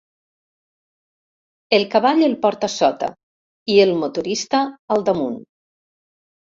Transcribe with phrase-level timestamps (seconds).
[1.79, 3.13] El cavall el porta sota
[3.77, 4.67] i el motorista
[4.99, 5.41] al damunt.